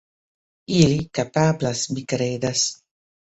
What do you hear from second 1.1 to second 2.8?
kapablas, mi kredas.